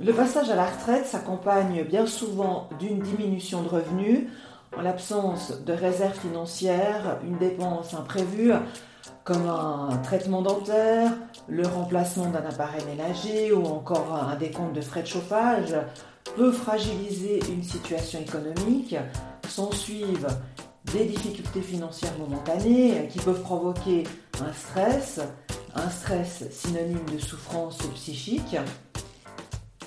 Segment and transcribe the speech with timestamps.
[0.00, 4.28] Le passage à la retraite s'accompagne bien souvent d'une diminution de revenus,
[4.76, 8.52] en l'absence de réserves financières, une dépense imprévue
[9.24, 11.10] comme un traitement dentaire,
[11.48, 15.74] le remplacement d'un appareil ménager ou encore un décompte de frais de chauffage
[16.36, 18.94] peut fragiliser une situation économique.
[19.48, 20.28] S'en suivent
[20.92, 24.04] des difficultés financières momentanées qui peuvent provoquer
[24.40, 25.20] un stress,
[25.74, 28.56] un stress synonyme de souffrance psychique.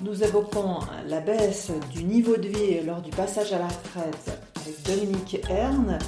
[0.04, 4.84] Nous évoquons la baisse du niveau de vie lors du passage à la retraite avec
[4.84, 6.00] Dominique Hern,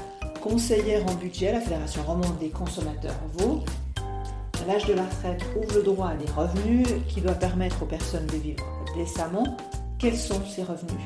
[0.41, 3.63] conseillère en budget à la Fédération romande des consommateurs Vaud.
[4.67, 8.25] L'âge de la retraite ouvre le droit à des revenus qui doivent permettre aux personnes
[8.25, 9.57] de vivre décemment.
[9.99, 10.97] Quels sont ces revenus?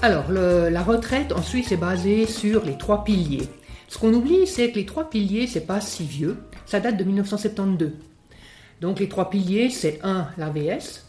[0.00, 3.48] Alors, la retraite en Suisse est basée sur les trois piliers.
[3.88, 6.38] Ce qu'on oublie, c'est que les trois piliers, c'est pas si vieux.
[6.64, 7.92] Ça date de 1972.
[8.80, 11.04] Donc les trois piliers, c'est 1, l'AVS,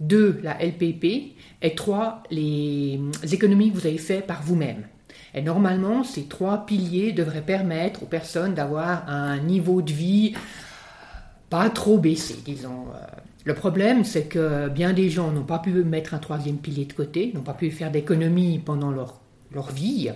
[0.00, 3.00] 2, la LPP, et 3, les
[3.32, 4.84] économies que vous avez faites par vous-même.
[5.34, 10.34] Et normalement, ces trois piliers devraient permettre aux personnes d'avoir un niveau de vie
[11.50, 12.86] pas trop baissé, disons.
[13.44, 16.92] Le problème, c'est que bien des gens n'ont pas pu mettre un troisième pilier de
[16.92, 19.20] côté, n'ont pas pu faire d'économies pendant leur,
[19.52, 20.10] leur vie,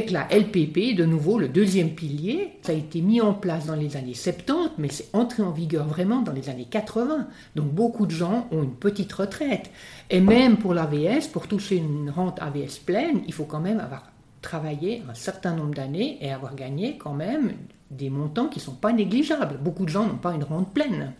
[0.00, 3.74] que la LPP, de nouveau, le deuxième pilier, ça a été mis en place dans
[3.74, 7.26] les années 70, mais c'est entré en vigueur vraiment dans les années 80.
[7.56, 9.70] Donc beaucoup de gens ont une petite retraite.
[10.08, 14.10] Et même pour l'AVS, pour toucher une rente AVS pleine, il faut quand même avoir
[14.40, 17.52] travaillé un certain nombre d'années et avoir gagné quand même
[17.90, 19.58] des montants qui ne sont pas négligeables.
[19.58, 21.12] Beaucoup de gens n'ont pas une rente pleine.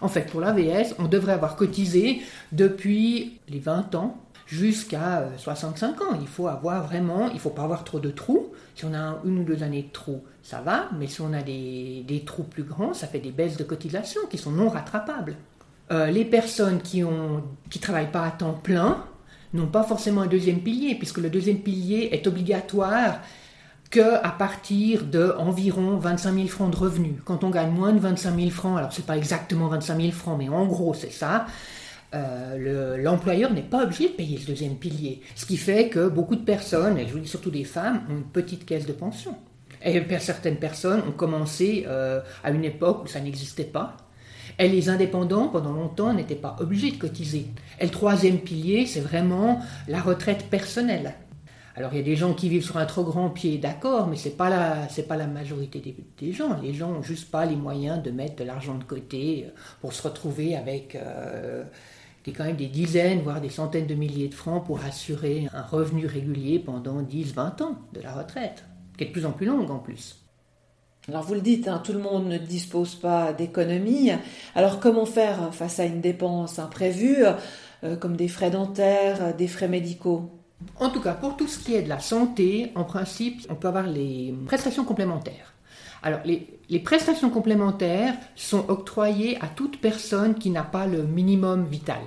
[0.00, 2.22] En fait, pour l'AVS, on devrait avoir cotisé
[2.52, 4.16] depuis les 20 ans
[4.48, 6.18] jusqu'à 65 euh, ans.
[6.20, 8.52] Il faut avoir vraiment, il faut pas avoir trop de trous.
[8.74, 11.42] Si on a une ou deux années de trous, ça va, mais si on a
[11.42, 15.36] des, trous plus grands, ça fait des baisses de cotisation qui sont non rattrapables.
[15.90, 17.40] Euh, les personnes qui ne
[17.70, 19.04] qui travaillent pas à temps plein
[19.52, 23.20] n'ont pas forcément un deuxième pilier, puisque le deuxième pilier est obligatoire
[23.90, 27.16] que à partir de environ 25 000 francs de revenus.
[27.24, 30.36] Quand on gagne moins de 25 000 francs, alors c'est pas exactement 25 000 francs,
[30.38, 31.46] mais en gros c'est ça,
[32.14, 35.20] euh, l'employeur n'est pas obligé de payer le deuxième pilier.
[35.34, 38.14] Ce qui fait que beaucoup de personnes, et je vous dis surtout des femmes, ont
[38.14, 39.36] une petite caisse de pension.
[39.84, 43.96] Et certaines personnes ont commencé euh, à une époque où ça n'existait pas.
[44.58, 47.46] Et les indépendants, pendant longtemps, n'étaient pas obligés de cotiser.
[47.78, 51.14] Et le troisième pilier, c'est vraiment la retraite personnelle.
[51.76, 54.16] Alors il y a des gens qui vivent sur un trop grand pied, d'accord, mais
[54.16, 55.80] la c'est pas la majorité
[56.18, 56.60] des, gens.
[56.60, 59.92] Les gens n'ont juste pas les moyens de mettre de l'argent de côté euh, pour
[59.92, 60.98] se retrouver avec
[62.32, 66.06] quand même des dizaines, voire des centaines de milliers de francs pour assurer un revenu
[66.06, 68.64] régulier pendant 10-20 ans de la retraite,
[68.96, 70.16] qui est de plus en plus longue en plus.
[71.08, 74.10] Alors vous le dites, hein, tout le monde ne dispose pas d'économie.
[74.54, 77.24] Alors comment faire face à une dépense imprévue,
[77.82, 80.30] euh, comme des frais dentaires, des frais médicaux?
[80.78, 83.68] En tout cas, pour tout ce qui est de la santé, en principe, on peut
[83.68, 85.54] avoir les prestations complémentaires.
[86.02, 92.00] Alors, les, prestations complémentaires sont octroyées à toute personne qui n'a pas le minimum vital.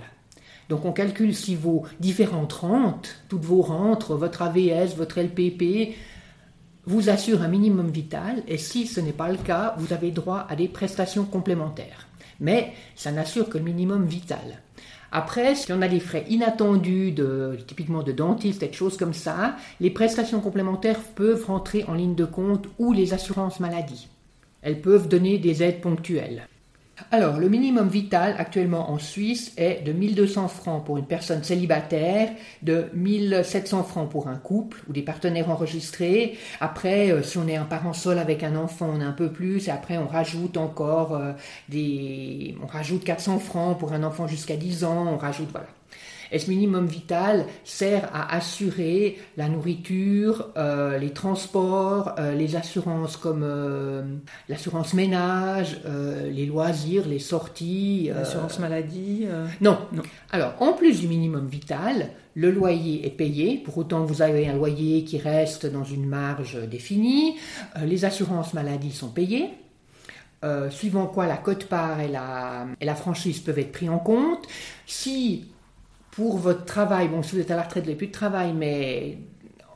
[0.70, 5.96] Donc, on calcule si vos différentes rentes, toutes vos rentes, votre AVS, votre LPP,
[6.86, 10.48] vous assurent un minimum vital, et si ce n'est pas le cas, vous avez droit
[10.50, 12.08] à des prestations complémentaires.
[12.40, 14.62] Mais ça n'assure que le minimum vital.
[15.12, 19.58] Après, si on a des frais inattendus, de, typiquement de dentiste, des choses comme ça,
[19.82, 24.08] les prestations complémentaires peuvent rentrer en ligne de compte ou les assurances maladie.
[24.62, 26.48] Elles peuvent donner des aides ponctuelles.
[27.10, 32.30] Alors, le minimum vital actuellement en Suisse est de 1200 francs pour une personne célibataire,
[32.62, 36.38] de 1700 francs pour un couple ou des partenaires enregistrés.
[36.60, 39.32] Après, euh, si on est un parent seul avec un enfant, on a un peu
[39.32, 39.68] plus.
[39.68, 41.34] Et après, on rajoute encore euh,
[41.70, 45.08] des, on rajoute 400 francs pour un enfant jusqu'à 10 ans.
[45.08, 45.68] On rajoute, voilà.
[46.32, 53.18] Et ce minimum vital sert à assurer la nourriture, euh, les transports, euh, les assurances
[53.18, 54.04] comme euh,
[54.48, 55.82] l'assurance ménage,
[56.32, 58.10] les loisirs, les sorties.
[58.14, 59.26] L'assurance maladie
[59.60, 59.78] non.
[59.92, 60.04] non.
[60.32, 64.54] Alors, en plus du minimum vital, le loyer est payé, pour autant vous avez un
[64.54, 67.36] loyer qui reste dans une marge définie.
[67.84, 69.50] les assurances maladie sont payées.
[70.70, 74.48] suivant quoi la cote-part et la, et la franchise peuvent être pris en compte.
[74.86, 75.46] Si
[76.12, 78.54] pour votre travail, bon, si vous êtes à la retraite, vous n'avez plus de travail,
[78.54, 79.18] mais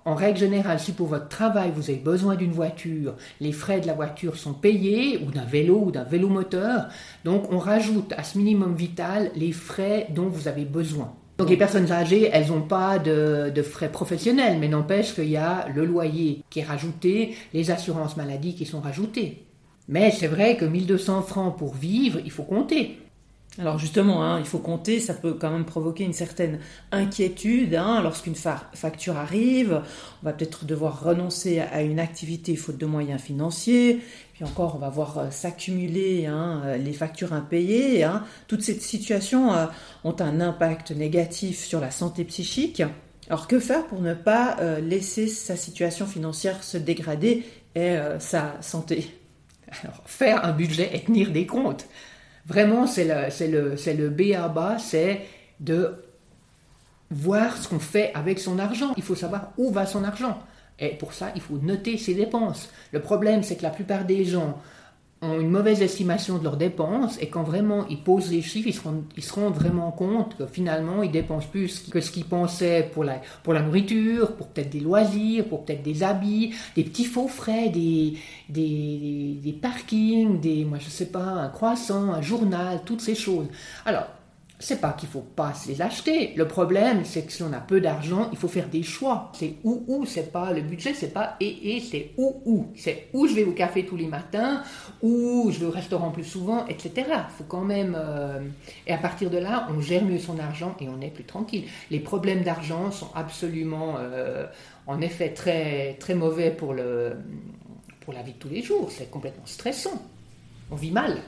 [0.07, 3.87] en règle générale, si pour votre travail vous avez besoin d'une voiture, les frais de
[3.87, 6.89] la voiture sont payés, ou d'un vélo, ou d'un vélo moteur,
[7.23, 11.13] donc on rajoute à ce minimum vital les frais dont vous avez besoin.
[11.37, 15.67] Donc les personnes âgées, elles n'ont pas de, frais professionnels, mais n'empêche qu'il y a
[15.73, 19.43] le loyer qui est rajouté, les assurances maladie qui sont rajoutées.
[19.89, 22.99] Mais c'est vrai que 1200 francs pour vivre, il faut compter.
[23.57, 26.59] Alors justement, hein, il faut compter, ça peut quand même provoquer une certaine
[26.91, 29.81] inquiétude hein, lorsqu'une facture arrive.
[30.21, 34.01] On va peut-être devoir renoncer à une activité faute de moyens financiers.
[34.33, 38.05] Puis encore, on va voir euh, s'accumuler hein, euh, les factures impayées.
[38.47, 39.67] Toutes ces situations euh,
[40.03, 42.83] ont un impact négatif sur la santé psychique.
[43.29, 47.43] Alors que faire pour ne pas laisser sa situation financière se dégrader
[47.73, 49.09] et sa santé?
[49.81, 51.87] Alors faire un budget et tenir des comptes.
[52.45, 55.21] Vraiment, c'est le, B à bas, c'est
[55.59, 55.95] de
[57.09, 58.93] voir ce qu'on fait avec son argent.
[58.97, 60.41] Il faut savoir où va son argent.
[60.77, 62.69] Et pour ça, il faut noter ses dépenses.
[62.91, 64.59] Le problème, c'est que la plupart des gens
[65.21, 68.73] ont une mauvaise estimation de leurs dépenses et quand vraiment ils posent les chiffres, ils
[68.73, 72.89] se rendent, ils se vraiment compte que finalement ils dépensent plus que ce qu'ils pensaient
[72.93, 77.05] pour la, pour la nourriture, pour peut-être des loisirs, pour peut-être des habits, des petits
[77.05, 78.17] faux frais, des,
[78.49, 83.47] des, des parkings, des, moi je sais pas, un croissant, un journal, toutes ces choses.
[83.85, 84.07] Alors,
[84.57, 86.33] c'est pas qu'il faut pas se les acheter.
[86.35, 89.31] Le problème, c'est que si on a peu d'argent, il faut faire des choix.
[89.33, 92.67] C'est où où, c'est pas le budget, c'est pas et et, c'est où où.
[92.75, 94.63] C'est où je vais au café tous les matins,
[95.01, 97.05] où je vais au restaurant plus souvent, etc.
[97.37, 97.97] Faut quand même.
[97.97, 98.39] Euh,
[98.87, 101.65] et à partir de là, on gère mieux son argent et on est plus tranquille.
[101.91, 104.45] Les problèmes d'argent sont absolument, euh,
[104.87, 107.17] en effet, très très mauvais pour le
[107.99, 108.89] pour la vie de tous les jours.
[108.89, 110.01] C'est complètement stressant.
[110.71, 111.21] On vit mal.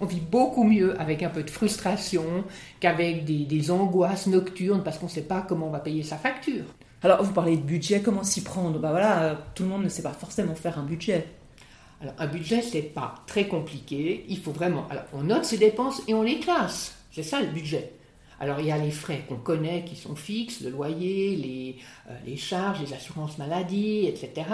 [0.00, 2.44] On vit beaucoup mieux avec un peu de frustration
[2.80, 6.64] qu'avec des, angoisses nocturnes parce qu'on ne sait pas comment on va payer sa facture.
[7.02, 8.78] Alors, vous parlez de budget, comment s'y prendre?
[8.78, 11.26] Bah voilà, euh, tout le monde ne sait pas forcément faire un budget.
[12.00, 14.24] Alors, un budget, c'est pas très compliqué.
[14.28, 14.86] Il faut vraiment.
[14.90, 16.94] Alors, on note ses dépenses et on les classe.
[17.12, 17.92] C'est ça le budget.
[18.38, 21.76] Alors il y a les frais qu'on connaît qui sont fixes, le loyer, les,
[22.10, 24.46] euh, les, charges, les assurances maladie, etc.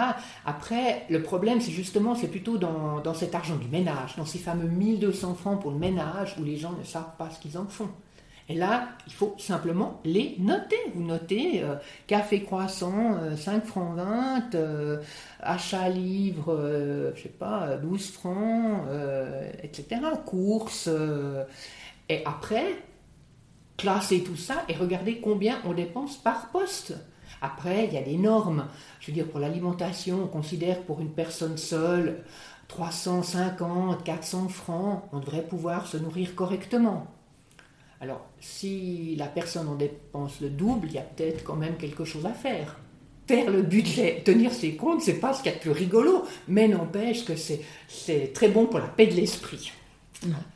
[0.45, 4.39] Après, le problème, c'est justement, c'est plutôt dans, dans, cet argent du ménage, dans ces
[4.39, 7.65] fameux 1200 francs pour le ménage où les gens ne savent pas ce qu'ils en
[7.65, 7.89] font.
[8.49, 10.75] Et là, il faut simplement les noter.
[10.93, 11.75] Vous notez euh,
[12.07, 14.57] café croissant, 5 euh, francs 20,
[15.41, 18.81] achat livre, je sais pas, 12 francs,
[19.61, 20.01] etc.
[20.25, 20.89] Courses.
[22.09, 22.75] et après,
[23.77, 26.95] classer tout ça et regarder combien on dépense par poste.
[27.41, 28.67] Après, il y a des normes.
[28.99, 32.23] Je veux dire, pour l'alimentation, on considère pour une personne seule
[32.69, 37.07] 350, 400 francs, on devrait pouvoir se nourrir correctement.
[37.99, 42.05] Alors, si la personne en dépense le double, il y a peut-être quand même quelque
[42.05, 42.79] chose à faire.
[43.27, 46.25] Faire le budget, tenir ses comptes, c'est pas ce qu'il y a de plus rigolo,
[46.47, 49.71] mais n'empêche que c'est très bon pour la paix de l'esprit.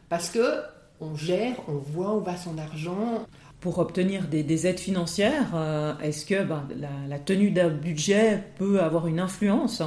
[0.09, 0.61] Parce que
[1.01, 3.25] on gère, on voit où va son argent.
[3.59, 6.67] Pour obtenir des, aides financières, euh, est-ce que ben,
[7.09, 9.81] la, tenue d'un budget peut avoir une influence?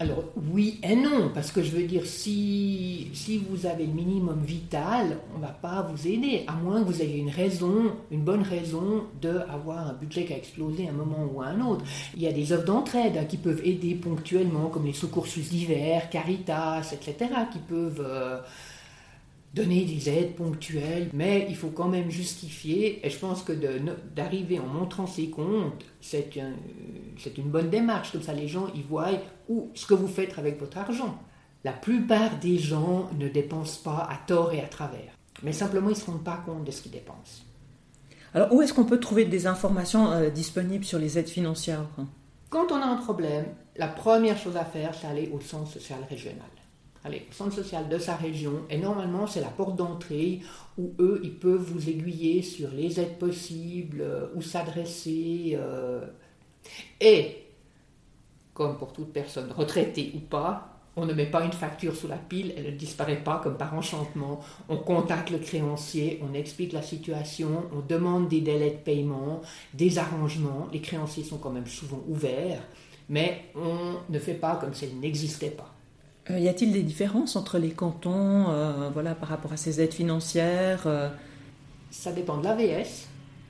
[0.00, 0.22] Alors
[0.52, 5.18] oui et non, parce que je veux dire, si, si vous avez le minimum vital,
[5.34, 8.42] on ne va pas vous aider, à moins que vous ayez une raison, une bonne
[8.42, 11.84] raison d'avoir un budget qui a explosé à un moment ou à un autre.
[12.14, 16.08] Il y a des œuvres d'entraide hein, qui peuvent aider ponctuellement, comme les secours d'hiver,
[16.10, 18.04] Caritas, etc., qui peuvent...
[18.06, 18.38] Euh,
[19.54, 23.52] donner des aides ponctuelles, mais il faut quand même justifier, et je pense que
[24.14, 26.36] d'arriver en montrant ses comptes, c'est
[27.38, 29.10] une bonne démarche, comme ça les gens y voient
[29.48, 31.18] où, ce que vous faites avec votre argent.
[31.64, 35.12] La plupart des gens ne dépensent pas à tort et à travers,
[35.42, 37.42] mais simplement ils ne se rendent pas compte de ce qu'ils dépensent.
[38.34, 41.86] Alors où est-ce qu'on peut trouver des informations euh, disponibles sur les aides financières
[42.50, 43.46] Quand on a un problème,
[43.76, 46.46] la première chose à faire, c'est aller au centre social régional
[47.08, 50.40] allez, centre social de sa région, et normalement c'est la porte d'entrée
[50.78, 55.56] où eux, ils peuvent vous aiguiller sur les aides possibles, euh, où s'adresser.
[55.58, 56.06] Euh.
[57.00, 57.44] Et,
[58.54, 62.16] comme pour toute personne retraitée ou pas, on ne met pas une facture sous la
[62.16, 64.40] pile, elle ne disparaît pas comme par enchantement.
[64.68, 69.40] On contacte le créancier, on explique la situation, on demande des délais de paiement,
[69.74, 70.66] des arrangements.
[70.72, 72.62] Les créanciers sont quand même souvent ouverts,
[73.08, 75.72] mais on ne fait pas comme s'ils n'existaient pas.
[76.30, 79.94] Euh, y a-t-il des différences entre les cantons euh, voilà, par rapport à ces aides
[79.94, 81.08] financières euh?
[81.90, 83.06] Ça dépend de l'AVS.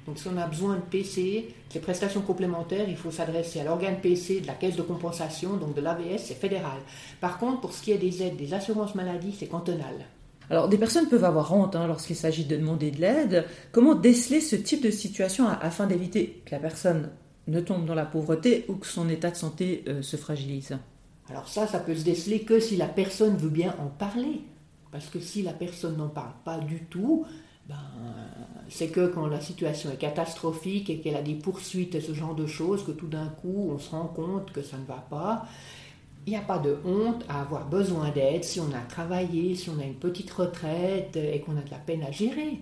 [0.07, 4.01] Donc si on a besoin de PC, les prestations complémentaires, il faut s'adresser à l'organe
[4.01, 6.79] PC de la caisse de compensation, donc de l'AVS, c'est fédéral.
[7.21, 10.07] Par contre, pour ce qui est des aides des assurances maladie, c'est cantonal.
[10.49, 13.45] Alors, des personnes peuvent avoir honte hein, lorsqu'il s'agit de demander de l'aide.
[13.71, 17.11] Comment déceler ce type de situation afin d'éviter que la personne
[17.47, 20.79] ne tombe dans la pauvreté ou que son état de santé se fragilise?
[21.31, 24.41] Alors ça, ça peut se déceler que si la personne veut bien en parler.
[24.91, 27.27] Parce que si la personne n'en parle pas du tout,
[27.69, 27.77] ben,
[28.71, 32.35] c'est que quand la situation est catastrophique et qu'elle a des poursuites et ce genre
[32.35, 35.47] de choses, que tout d'un coup on se rend compte que ça ne va pas.
[36.27, 39.69] Il n'y a pas de honte à avoir besoin d'aide si on a travaillé, si
[39.71, 42.61] on a une petite retraite et qu'on a de la peine à gérer.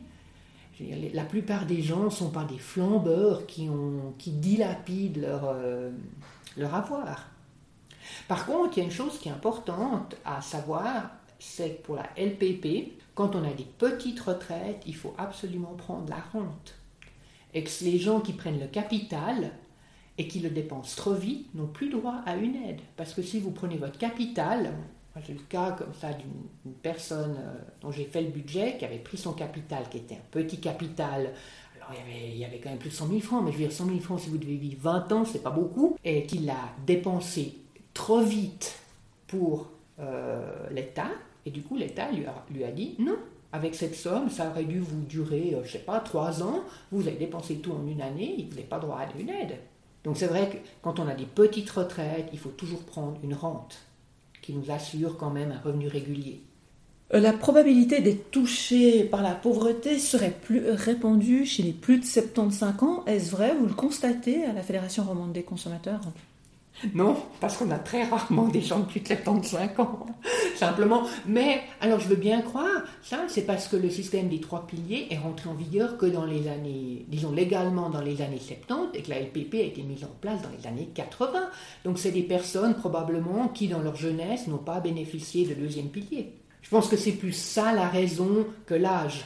[1.15, 3.69] La plupart des gens sont pas des flambeurs qui,
[4.19, 5.91] dilapident leur, euh,
[6.57, 7.31] leur avoir.
[8.29, 11.97] Par contre, il y a une chose qui est importante à savoir, c'est que pour
[11.97, 16.75] la LPP, quand on a des petites retraites, il faut absolument prendre la rente.
[17.55, 19.53] Et que les gens qui prennent le capital
[20.19, 22.81] et qui le dépensent trop vite n'ont plus droit à une aide.
[22.97, 24.73] Parce que si vous prenez votre capital,
[25.25, 28.99] j'ai le cas comme ça d'une personne euh, dont j'ai fait le budget, qui avait
[28.99, 31.33] pris son capital, qui était un petit capital.
[31.77, 33.73] Alors il y, avait, quand même plus de 100 000 francs, mais je veux dire
[33.73, 35.97] 100 000 francs si vous devez vivre 20 ans, c'est pas beaucoup.
[36.05, 37.55] Et qu'il a dépensé
[37.97, 38.79] trop vite
[39.27, 41.09] pour euh, l'État.
[41.47, 43.17] Et du coup, l'État lui a, dit non,
[43.53, 46.61] avec cette somme, ça aurait dû vous durer, euh, je sais pas, trois ans.
[46.93, 49.57] Vous avez dépensé tout en une année, il n'avez pas droit à une aide.
[50.05, 53.35] Donc c'est vrai que quand on a des petites retraites, il faut toujours prendre une
[53.35, 53.79] rente
[54.43, 56.43] qui nous assure quand même un revenu régulier.
[57.15, 62.05] Euh, la probabilité d'être touché par la pauvreté serait plus répandue chez les plus de
[62.05, 63.05] 75 ans.
[63.07, 63.55] Est-ce vrai?
[63.59, 66.01] Vous le constatez à la Fédération romande des consommateurs?
[66.95, 70.07] Non, parce qu'on a très rarement des gens de plus de 75 ans,
[70.57, 71.05] simplement.
[71.27, 75.07] Mais, alors je veux bien croire, ça, c'est parce que le système des trois piliers
[75.11, 79.03] est rentré en vigueur que dans les années, disons légalement dans les années 70, et
[79.03, 81.49] que la LPP a été mise en place dans les années 80.
[81.85, 86.35] Donc c'est des personnes probablement qui, dans leur jeunesse, n'ont pas bénéficié de deuxième pilier.
[86.61, 89.25] Je pense que c'est plus ça la raison que l'âge.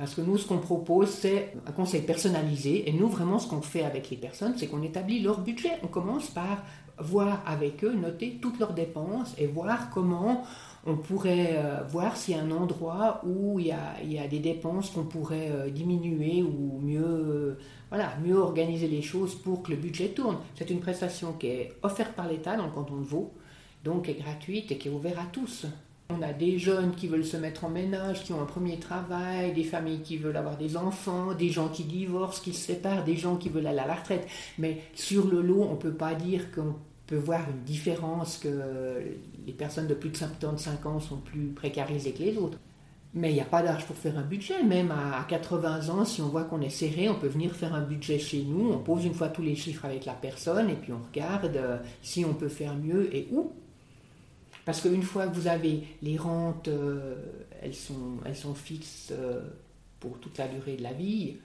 [0.00, 2.88] Parce que nous, ce qu'on propose, c'est un conseil personnalisé.
[2.88, 5.72] Et nous, vraiment, ce qu'on fait avec les personnes, c'est qu'on établit leur budget.
[5.82, 6.64] On commence par
[6.98, 10.42] voir avec eux, noter toutes leurs dépenses et voir comment
[10.86, 14.88] on pourrait euh, voir s'il y a un endroit où il y a, des dépenses
[14.88, 17.58] qu'on pourrait euh, diminuer ou mieux,
[17.90, 20.38] voilà, mieux organiser les choses pour que le budget tourne.
[20.54, 23.34] C'est une prestation qui est offerte par l'État dans le canton de Vaud,
[23.84, 25.66] donc est gratuite et qui est ouverte à tous.
[26.12, 29.52] On a des jeunes qui veulent se mettre en ménage, qui ont un premier travail,
[29.52, 33.16] des familles qui veulent avoir des enfants, des gens qui divorcent, qui se séparent, des
[33.16, 34.26] gens qui veulent aller à la retraite.
[34.58, 36.74] Mais sur le lot, on ne peut pas dire qu'on
[37.06, 38.48] peut voir une différence, que
[39.46, 42.58] les personnes de plus de 75 ans sont plus précarisées que les autres.
[43.12, 44.62] Mais il n'y a pas d'âge pour faire un budget.
[44.62, 47.82] Même à 80 ans, si on voit qu'on est serré, on peut venir faire un
[47.82, 48.70] budget chez nous.
[48.70, 51.78] On pose une fois tous les chiffres avec la personne et puis on regarde euh,
[52.02, 53.52] si on peut faire mieux et où.
[54.64, 57.16] Parce qu'une fois que vous avez les rentes, euh,
[57.62, 59.40] elles, sont, elles sont fixes euh,
[59.98, 61.38] pour toute la durée de la vie.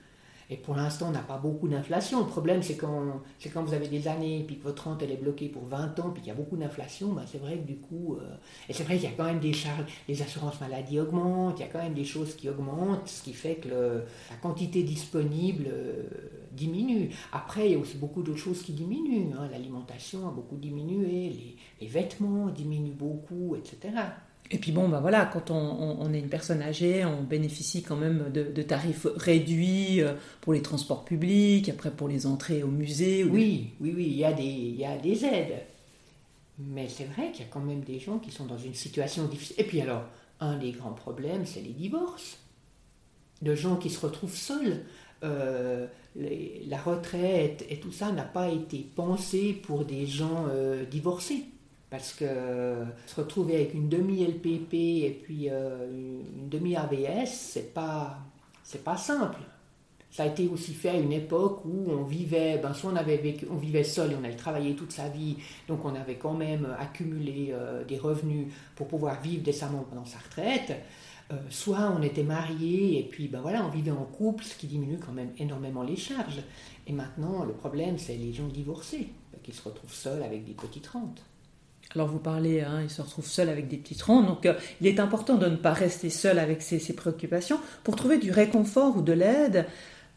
[0.49, 2.19] Et pour l'instant, on n'a pas beaucoup d'inflation.
[2.19, 5.11] Le problème, c'est quand, c'est quand vous avez des années, puis que votre rente elle
[5.11, 7.65] est bloquée pour 20 ans, puis qu'il y a beaucoup d'inflation, ben c'est vrai que
[7.65, 8.35] du coup, euh,
[8.69, 11.61] et c'est vrai qu'il y a quand même des charges, les assurances maladie augmentent, il
[11.61, 15.65] y a quand même des choses qui augmentent, ce qui fait que la quantité disponible
[15.67, 16.03] euh,
[16.51, 17.09] diminue.
[17.31, 19.33] Après, il y a aussi beaucoup d'autres choses qui diminuent.
[19.37, 19.49] Hein.
[19.51, 23.93] L'alimentation a beaucoup diminué, les, les vêtements diminuent beaucoup, etc.
[24.51, 28.31] Et puis bon, bah voilà, quand on, est une personne âgée, on bénéficie quand même
[28.31, 33.23] de, tarifs réduits euh, pour les transports publics, après pour les entrées au musée.
[33.23, 35.63] Oui, oui, oui, il y, a des, aides.
[36.59, 39.25] Mais c'est vrai qu'il y a quand même des gens qui sont dans une situation
[39.25, 39.55] difficile.
[39.57, 40.03] Et puis alors,
[40.39, 42.37] un des grands problèmes, c'est les divorces.
[43.41, 44.83] De gens qui se retrouvent seuls.
[45.23, 51.45] Euh, la retraite et tout ça n'a pas été pensé pour des gens euh, divorcés.
[51.95, 52.25] Parce que
[53.05, 58.17] se retrouver avec une demi-LPP et puis euh, une demi-AVS, c'est pas,
[58.83, 59.39] pas simple.
[60.11, 63.37] Ça a été aussi fait à une époque où on vivait, ben soit on, avait
[63.49, 65.37] on vivait seul et on avait travaillé toute sa vie,
[65.69, 70.17] donc on avait quand même accumulé euh, des revenus pour pouvoir vivre décemment pendant sa
[70.17, 70.73] retraite.
[71.31, 74.67] Euh, soit on était marié et puis ben voilà, on vivait en couple, ce qui
[74.67, 76.41] diminue quand même énormément les charges.
[76.87, 79.07] Et maintenant, le problème, c'est les gens divorcés,
[79.43, 81.23] qui se retrouvent seuls avec des petites rentes.
[81.95, 84.87] Alors vous parlez, hein, il se retrouve seul avec des petits troncs, donc euh, il
[84.87, 87.57] est important de ne pas rester seul avec ses, préoccupations.
[87.85, 89.65] Pour trouver du réconfort ou de l'aide,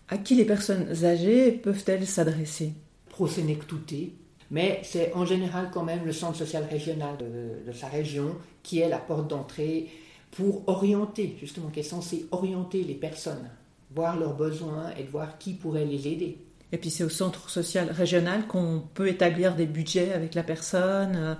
[0.09, 2.73] à qui les personnes âgées peuvent-elles s'adresser?
[3.09, 4.13] Prosénectouté,
[4.51, 8.89] mais c'est en général quand même le centre social régional de, sa région qui est
[8.89, 9.89] la porte d'entrée
[10.33, 13.49] pour orienter, justement, qui est censé orienter les personnes,
[13.95, 16.39] voir leurs besoins et de voir qui pourrait les aider.
[16.73, 21.17] Et puis c'est au centre social régional qu'on peut établir des budgets avec la personne
[21.17, 21.35] euh,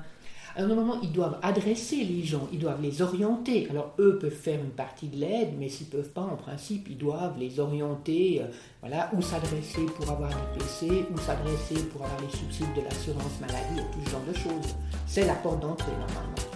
[0.59, 3.69] à un moment, ils doivent adresser les gens, ils doivent les orienter.
[3.71, 6.89] Alors, eux peuvent faire une partie de l'aide, mais s'ils ne peuvent pas, en principe,
[6.91, 8.47] ils doivent les orienter, euh,
[8.81, 13.41] voilà, où s'adresser pour avoir du PC, où s'adresser pour avoir les subsides de l'assurance
[13.41, 14.75] maladie et tout ce genre de choses.
[15.07, 16.48] C'est la porte d'entrée, normalement.